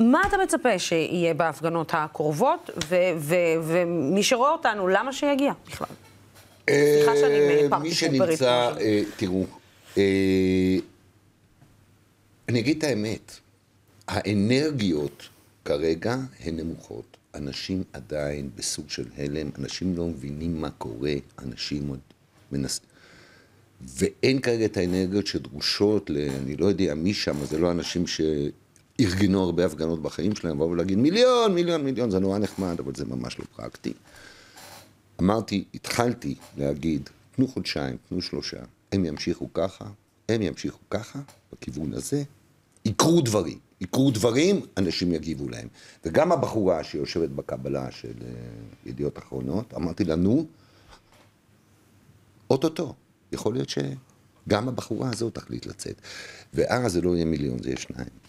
מה 0.00 0.22
אתה 0.28 0.36
מצפה 0.36 0.78
שיהיה 0.78 1.34
בהפגנות 1.34 1.90
הקרובות, 1.94 2.70
ומי 3.62 4.22
שרואה 4.22 4.50
אותנו, 4.50 4.88
למה 4.88 5.12
שיגיע 5.12 5.52
בכלל? 5.66 5.86
סליחה 6.70 7.16
שאני 7.16 7.68
מי 7.82 7.94
שנמצא, 7.94 8.72
אה, 8.80 9.00
תראו, 9.16 9.44
אה, 9.98 10.76
אני 12.48 12.60
אגיד 12.60 12.76
את 12.78 12.84
האמת, 12.84 13.32
האנרגיות 14.08 15.28
כרגע 15.64 16.16
הן 16.40 16.56
נמוכות. 16.56 17.16
אנשים 17.34 17.84
עדיין 17.92 18.50
בסוג 18.56 18.90
של 18.90 19.04
הלם, 19.16 19.50
אנשים 19.58 19.96
לא 19.96 20.04
מבינים 20.04 20.60
מה 20.60 20.70
קורה, 20.70 21.14
אנשים 21.38 21.88
עוד 21.88 22.00
מנסים. 22.52 22.93
ואין 23.80 24.40
כרגע 24.40 24.64
את 24.64 24.76
האנרגיות 24.76 25.26
שדרושות 25.26 26.10
ל... 26.10 26.16
אני 26.42 26.56
לא 26.56 26.66
יודע 26.66 26.94
מי 26.94 27.14
שם, 27.14 27.44
זה 27.44 27.58
לא 27.58 27.70
אנשים 27.70 28.04
שארגנו 28.06 29.42
הרבה 29.42 29.66
הפגנות 29.66 30.02
בחיים 30.02 30.34
שלהם, 30.34 30.58
באו 30.58 30.74
להגיד 30.74 30.98
מיליון, 30.98 31.54
מיליון, 31.54 31.84
מיליון, 31.84 32.10
זה 32.10 32.18
נורא 32.18 32.38
נחמד, 32.38 32.80
אבל 32.80 32.94
זה 32.94 33.04
ממש 33.04 33.38
לא 33.38 33.44
פרקטי. 33.56 33.92
אמרתי, 35.20 35.64
התחלתי 35.74 36.34
להגיד, 36.56 37.08
תנו 37.36 37.48
חודשיים, 37.48 37.96
תנו 38.08 38.22
שלושה, 38.22 38.56
הם 38.92 39.04
ימשיכו 39.04 39.52
ככה, 39.52 39.84
הם 40.28 40.42
ימשיכו 40.42 40.78
ככה, 40.90 41.18
בכיוון 41.52 41.92
הזה, 41.92 42.22
יקרו 42.84 43.20
דברים. 43.20 43.58
יקרו 43.80 44.10
דברים, 44.10 44.60
אנשים 44.76 45.12
יגיבו 45.12 45.48
להם. 45.48 45.68
וגם 46.04 46.32
הבחורה 46.32 46.84
שיושבת 46.84 47.28
בקבלה 47.28 47.90
של 47.90 48.12
אה, 48.22 48.30
ידיעות 48.86 49.18
אחרונות, 49.18 49.74
אמרתי 49.74 50.04
לה, 50.04 50.16
נו, 50.16 50.46
אוטוטו. 52.50 52.94
יכול 53.34 53.54
להיות 53.54 53.68
שגם 53.68 54.68
הבחורה 54.68 55.08
הזאת 55.12 55.34
תחליט 55.34 55.66
לצאת. 55.66 55.94
ואז 56.54 56.92
זה 56.92 57.00
לא 57.00 57.14
יהיה 57.14 57.24
מיליון, 57.24 57.58
זה 57.62 57.68
יהיה 57.68 57.78
שניים. 57.80 58.24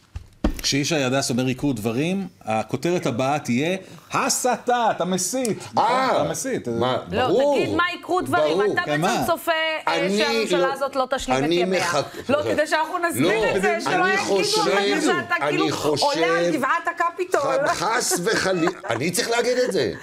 כשישי 0.62 0.96
הדס 0.96 1.30
אומר 1.30 1.50
יקרו 1.50 1.74
דברים, 1.74 2.28
הכותרת 2.42 3.06
הבאה 3.06 3.40
תהיה 3.40 3.78
הסתה, 4.14 4.88
אתה 4.92 5.06
מסית. 5.06 5.58
אה, 5.78 6.12
אתה 6.12 6.30
מסית. 6.32 6.68
מה, 6.68 6.98
לא, 7.12 7.28
ברור. 7.28 7.58
תגיד 7.58 7.76
מה 7.76 7.84
יקרו 8.00 8.22
דברים, 8.22 8.58
אתה 8.74 8.82
כן, 8.86 9.02
בעצם 9.02 9.22
צופה 9.26 9.52
אה, 9.88 10.08
שהממשלה 10.18 10.60
לא- 10.60 10.74
הזאת 10.74 10.96
לא 10.96 11.08
תשלים 11.16 11.46
את 11.46 11.50
ימיה. 11.52 11.92
לא, 12.30 12.44
כדי 12.44 12.68
שאנחנו 12.68 12.98
נסביר 13.10 13.28
לא, 13.42 13.56
את 13.56 13.62
זה, 13.62 13.78
שלא 13.82 13.92
אני 13.92 14.14
יגידו 14.14 14.40
אחר 14.40 15.00
שאתה 15.00 15.36
אני 15.42 15.50
כאילו 15.50 15.68
עולה 16.02 16.40
על 16.40 16.52
גבעת 16.52 16.88
הקפיטול. 16.88 17.68
חס 17.68 18.20
וחלילה, 18.24 18.72
אני 18.90 19.12
צריך 19.12 19.30
להגיד 19.30 19.58
את 19.58 19.72
זה. 19.72 19.94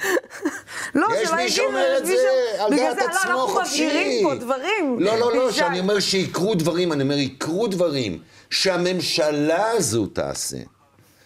לא, 0.95 1.07
יש 1.23 1.31
מי 1.31 1.51
שאומר 1.51 1.99
את 1.99 2.07
זה 2.07 2.15
על 2.59 2.71
בגלל 2.73 2.95
דעת 2.95 2.99
לא, 2.99 3.19
עצמו 3.19 3.31
אנחנו 3.31 3.49
חופשי. 3.49 3.87
מבהירים 3.87 4.23
פה 4.23 4.35
דברים. 4.35 4.97
לא, 4.99 5.19
לא, 5.19 5.37
לא, 5.37 5.49
ישי. 5.49 5.59
שאני 5.59 5.81
אומר 5.81 6.01
שיקרו 6.01 6.55
דברים, 6.55 6.93
אני 6.93 7.03
אומר 7.03 7.19
יקרו 7.19 7.67
דברים 7.69 8.19
שהממשלה 8.51 9.71
הזו 9.71 10.07
תעשה, 10.07 10.59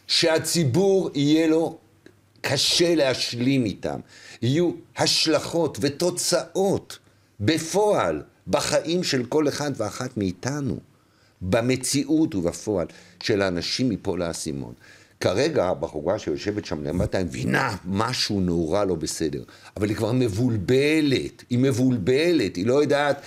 שהציבור 0.07 1.11
יהיה 1.15 1.47
לו 1.47 1.79
קשה 2.41 2.95
להשלים 2.95 3.65
איתם. 3.65 4.01
יהיו 4.43 4.71
השלכות 4.97 5.79
ותוצאות 5.81 6.99
בפועל 7.41 8.23
בחיים 8.49 9.05
של 9.05 9.25
כל 9.29 9.49
אחד 9.49 9.71
ואחת 9.77 10.17
מאיתנו, 10.17 10.77
במציאות 11.41 12.35
ובפועל 12.35 12.87
של 13.23 13.43
האנשים 13.43 13.89
מפה 13.89 14.19
לאסימון. 14.19 14.75
כרגע 15.21 15.65
הבחורה 15.65 16.19
שיושבת 16.19 16.65
שם 16.65 16.85
למטה 16.85 17.25
מבינה 17.25 17.77
משהו 17.85 18.41
נורא 18.41 18.85
לא 18.85 18.95
בסדר, 18.95 19.43
אבל 19.77 19.89
היא 19.89 19.97
כבר 19.97 20.13
מבולבלת, 20.13 21.45
היא 21.51 21.59
מבולבלת, 21.59 22.57
היא 22.57 22.67
לא 22.67 22.83
יודעת, 22.83 23.21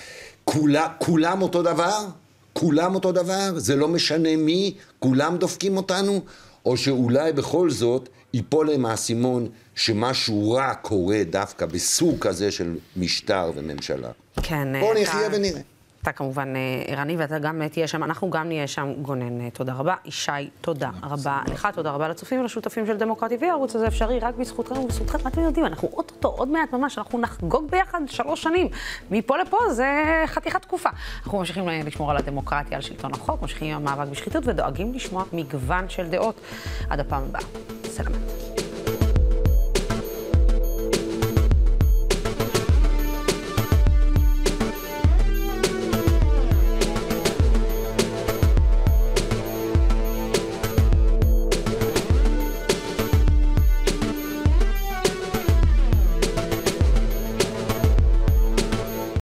כולה, 0.43 0.87
כולם 0.99 1.41
אותו 1.41 1.63
דבר? 1.63 2.05
כולם 2.53 2.95
אותו 2.95 3.11
דבר? 3.11 3.51
זה 3.59 3.75
לא 3.75 3.87
משנה 3.87 4.35
מי? 4.37 4.73
כולם 4.99 5.37
דופקים 5.37 5.77
אותנו? 5.77 6.21
או 6.65 6.77
שאולי 6.77 7.33
בכל 7.33 7.69
זאת 7.69 8.09
ייפול 8.33 8.67
להם 8.69 8.85
האסימון 8.85 9.47
שמשהו 9.75 10.51
רע 10.51 10.73
קורה 10.73 11.23
דווקא 11.29 11.65
בסוג 11.65 12.19
כזה 12.19 12.51
של 12.51 12.75
משטר 12.97 13.51
וממשלה. 13.55 14.09
כן. 14.43 14.67
בואו 14.79 14.91
אתה- 14.91 15.01
נחיה 15.01 15.29
ונראה. 15.33 15.61
אתה 16.01 16.11
כמובן 16.11 16.55
אה, 16.55 16.61
ערני, 16.87 17.17
ואתה 17.17 17.39
גם 17.39 17.61
אה, 17.61 17.69
תהיה 17.69 17.87
שם, 17.87 18.03
אנחנו 18.03 18.29
גם 18.29 18.47
נהיה 18.47 18.67
שם. 18.67 18.93
גונן, 19.01 19.41
אה, 19.41 19.49
תודה 19.49 19.73
רבה. 19.73 19.95
ישי, 20.05 20.31
תודה 20.61 20.89
רבה 21.03 21.41
לך, 21.51 21.67
תודה 21.73 21.91
רבה 21.91 22.07
לצופים 22.07 22.41
ולשותפים 22.41 22.85
של 22.85 22.97
דמוקרטי 22.97 23.35
TV. 23.35 23.45
הערוץ 23.45 23.75
הזה 23.75 23.87
אפשרי 23.87 24.19
רק 24.19 24.35
בזכותכם 24.35 24.77
ובזכותכם. 24.77 25.27
אתם 25.27 25.41
יודעים, 25.41 25.65
אנחנו 25.65 25.89
אוטוטו, 25.93 26.27
עוד 26.27 26.47
מעט 26.47 26.73
ממש, 26.73 26.97
אנחנו 26.97 27.19
נחגוג 27.19 27.71
ביחד 27.71 28.01
שלוש 28.07 28.43
שנים. 28.43 28.67
מפה 29.11 29.37
לפה 29.37 29.57
זה 29.71 30.23
חתיכת 30.25 30.61
תקופה. 30.61 30.89
אנחנו 31.23 31.39
ממשיכים 31.39 31.67
לשמור 31.67 32.11
על 32.11 32.17
הדמוקרטיה, 32.17 32.77
על 32.77 32.81
שלטון 32.81 33.13
החוק, 33.13 33.41
ממשיכים 33.41 33.75
עם 33.75 33.87
המאבק 33.87 34.11
בשחיתות 34.11 34.43
ודואגים 34.47 34.93
לשמוע 34.93 35.23
מגוון 35.33 35.89
של 35.89 36.07
דעות. 36.07 36.41
עד 36.89 36.99
הפעם 36.99 37.23
הבאה. 37.23 37.41
סלמת. 37.83 38.38